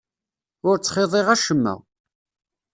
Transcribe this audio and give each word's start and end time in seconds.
Ur 0.67 0.75
ttxiḍiɣ 0.77 1.27
acemma. 1.35 1.73